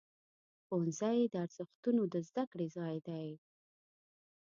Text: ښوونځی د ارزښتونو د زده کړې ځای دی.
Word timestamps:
ښوونځی 0.65 1.19
د 1.31 1.35
ارزښتونو 1.45 2.01
د 2.13 2.15
زده 2.29 2.43
کړې 2.51 2.67
ځای 2.77 2.95
دی. 3.07 3.27